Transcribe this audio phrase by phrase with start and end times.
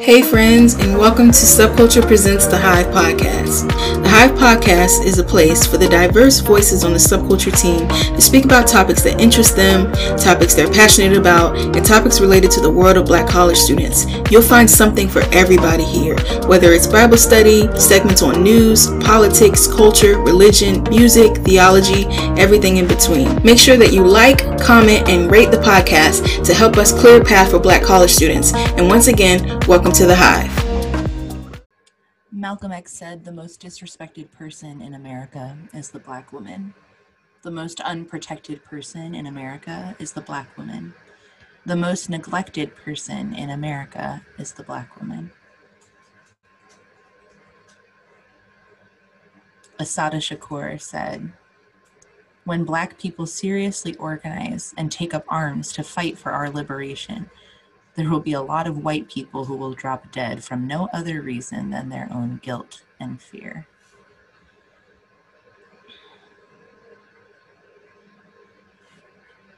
[0.00, 3.68] Hey, friends, and welcome to Subculture Presents the Hive Podcast.
[4.02, 8.20] The Hive Podcast is a place for the diverse voices on the subculture team to
[8.20, 12.70] speak about topics that interest them, topics they're passionate about, and topics related to the
[12.70, 14.06] world of black college students.
[14.30, 20.18] You'll find something for everybody here, whether it's Bible study, segments on news, politics, culture,
[20.20, 22.06] religion, music, theology,
[22.40, 23.42] everything in between.
[23.42, 27.24] Make sure that you like, comment, and rate the podcast to help us clear a
[27.24, 28.54] path for black college students.
[28.54, 31.62] And once again, welcome to the Hive.
[32.30, 36.74] Malcolm X said the most disrespected person in America is the black woman.
[37.42, 40.94] The most unprotected person in America is the black woman.
[41.64, 45.30] The most neglected person in America is the black woman.
[49.78, 51.32] Assata Shakur said,
[52.44, 57.30] When black people seriously organize and take up arms to fight for our liberation,
[57.98, 61.20] there will be a lot of white people who will drop dead from no other
[61.20, 63.66] reason than their own guilt and fear.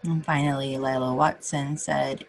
[0.04, 2.24] And finally, Lilla Watson said,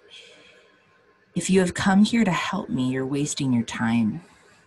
[1.33, 4.21] If you have come here to help me, you're wasting your time.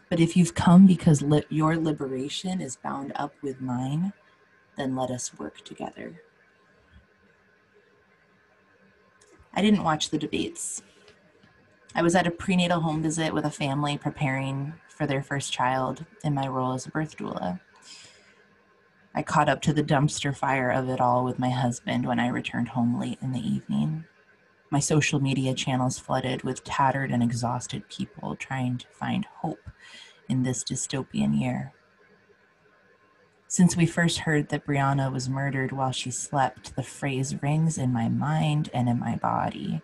[0.08, 4.14] But if you've come because li- your liberation is bound up with mine,
[4.78, 6.22] then let us work together.
[9.52, 10.82] I didn't watch the debates.
[11.97, 16.05] I was at a prenatal home visit with a family preparing for their first child
[16.25, 17.61] in my role as a birth doula.
[19.14, 22.27] I caught up to the dumpster fire of it all with my husband when I
[22.27, 24.06] returned home late in the evening.
[24.70, 29.70] My social media channels flooded with tattered and exhausted people trying to find hope
[30.28, 31.72] in this dystopian year.
[33.47, 37.92] Since we first heard that Breonna was murdered while she slept, the phrase rings in
[37.92, 39.81] my mind and in my body.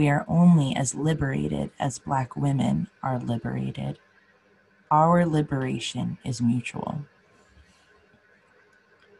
[0.00, 3.98] We are only as liberated as Black women are liberated.
[4.90, 7.04] Our liberation is mutual.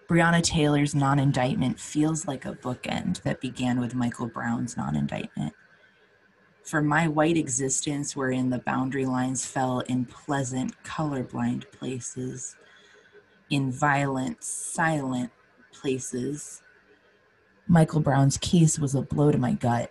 [0.08, 5.52] Breonna Taylor's non indictment feels like a bookend that began with Michael Brown's non indictment.
[6.64, 12.56] For my white existence, wherein the boundary lines fell in pleasant, colorblind places,
[13.50, 15.30] in violent, silent
[15.74, 16.62] places,
[17.68, 19.90] Michael Brown's case was a blow to my gut.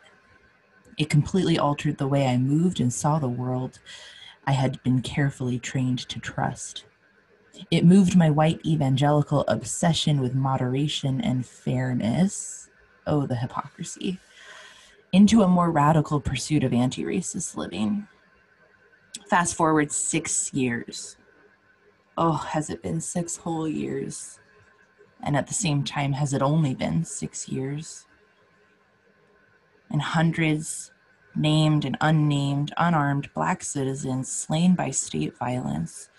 [1.00, 3.80] It completely altered the way I moved and saw the world
[4.46, 6.84] I had been carefully trained to trust.
[7.72, 12.70] It moved my white evangelical obsession with moderation and fairness
[13.08, 14.20] oh, the hypocrisy
[15.12, 18.08] into a more radical pursuit of anti racist living.
[19.28, 21.18] Fast forward six years.
[22.18, 24.40] Oh, has it been six whole years?
[25.22, 28.06] And at the same time, has it only been six years?
[29.92, 30.92] And hundreds
[31.36, 36.10] named and unnamed unarmed black citizens slain by state violence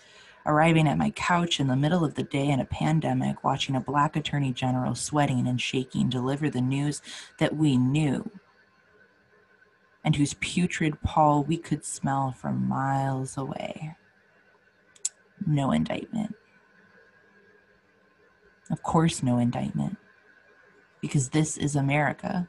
[0.45, 3.79] arriving at my couch in the middle of the day in a pandemic watching a
[3.79, 7.01] black attorney general sweating and shaking deliver the news
[7.37, 8.29] that we knew
[10.03, 13.95] and whose putrid pall we could smell from miles away.
[15.45, 16.33] No indictment.
[18.71, 19.97] Of course no indictment
[21.01, 22.47] because this is america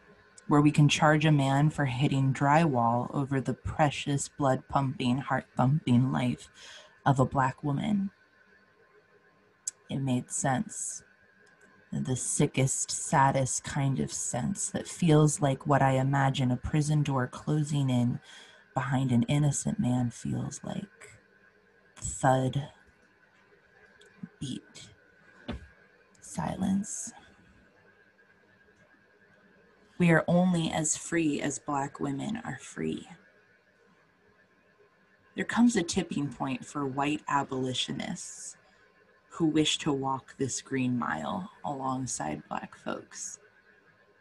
[0.52, 5.46] where we can charge a man for hitting drywall over the precious blood pumping, heart
[5.56, 6.50] thumping life
[7.06, 8.10] of a black woman.
[9.88, 11.04] It made sense.
[11.90, 17.26] The sickest, saddest kind of sense that feels like what I imagine a prison door
[17.26, 18.20] closing in
[18.74, 20.84] behind an innocent man feels like.
[21.96, 22.68] Thud,
[24.38, 24.90] beat,
[26.20, 27.14] silence.
[30.02, 33.06] We are only as free as Black women are free.
[35.36, 38.56] There comes a tipping point for white abolitionists
[39.28, 43.38] who wish to walk this green mile alongside Black folks.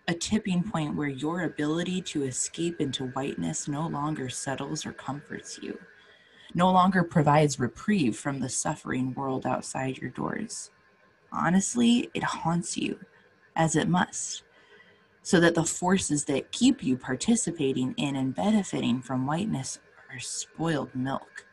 [0.08, 5.58] A tipping point where your ability to escape into whiteness no longer settles or comforts
[5.64, 5.80] you,
[6.54, 10.70] no longer provides reprieve from the suffering world outside your doors.
[11.32, 13.00] Honestly, it haunts you,
[13.56, 14.44] as it must
[15.24, 19.80] so that the forces that keep you participating in and benefiting from whiteness
[20.12, 21.46] are spoiled milk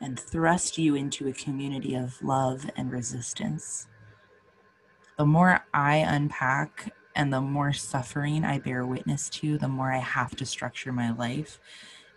[0.00, 3.88] and thrust you into a community of love and resistance.
[5.18, 9.98] The more I unpack and the more suffering I bear witness to, the more I
[9.98, 11.60] have to structure my life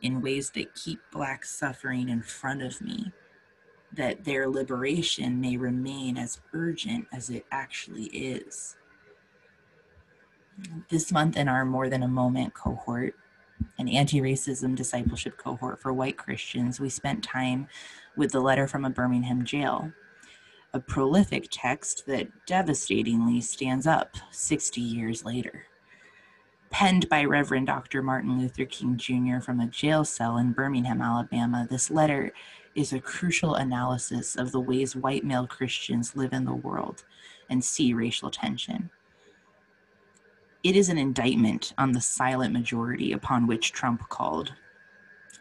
[0.01, 3.11] in ways that keep Black suffering in front of me,
[3.93, 8.75] that their liberation may remain as urgent as it actually is
[10.89, 13.15] this month in our More Than a Moment cohort,
[13.77, 17.67] an anti racism discipleship cohort for white Christians, we spent time
[18.15, 19.91] with the letter from a Birmingham jail,
[20.73, 25.65] a prolific text that devastatingly stands up 60 years later.
[26.69, 28.03] Penned by Reverend Dr.
[28.03, 29.39] Martin Luther King Jr.
[29.39, 32.33] from a jail cell in Birmingham, Alabama, this letter
[32.75, 37.03] is a crucial analysis of the ways white male Christians live in the world
[37.49, 38.89] and see racial tension.
[40.63, 44.53] It is an indictment on the silent majority upon which Trump called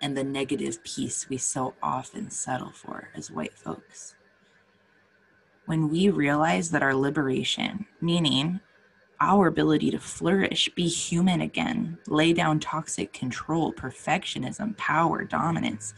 [0.02, 4.14] and the negative peace we so often settle for as white folks.
[5.64, 8.60] When we realize that our liberation, meaning
[9.18, 15.94] our ability to flourish, be human again, lay down toxic control, perfectionism, power, dominance,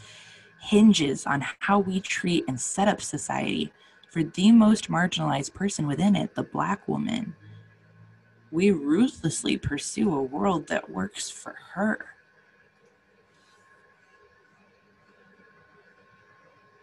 [0.61, 3.73] hinges on how we treat and set up society
[4.11, 7.35] for the most marginalized person within it, the Black woman.
[8.50, 12.06] We ruthlessly pursue a world that works for her.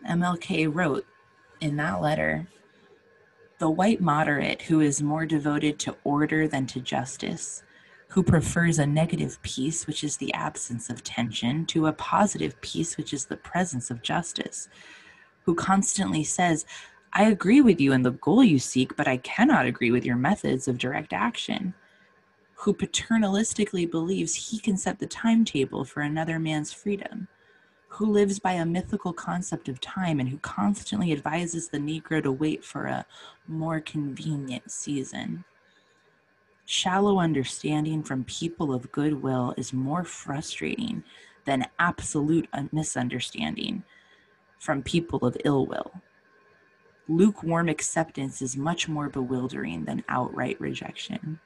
[0.08, 1.06] MLK wrote
[1.62, 2.48] in that letter
[3.58, 7.64] the white moderate who is more devoted to order than to justice,
[8.10, 12.98] who prefers a negative peace, which is the absence of tension, to a positive peace,
[12.98, 14.68] which is the presence of justice,
[15.46, 16.66] who constantly says,
[17.18, 20.18] I agree with you in the goal you seek, but I cannot agree with your
[20.18, 21.74] methods of direct action,
[22.56, 27.30] who paternalistically believes he can set the timetable for another man's freedom
[27.88, 32.30] who lives by a mythical concept of time and who constantly advises the Negro to
[32.30, 33.06] wait for a
[33.48, 35.46] more convenient season.
[36.66, 41.06] Shallow understanding from people of goodwill is more frustrating
[41.46, 43.84] than absolute uh, misunderstanding
[44.60, 45.94] from people of ill will.
[47.08, 51.40] Lukewarm acceptance is much more bewildering than outright rejection.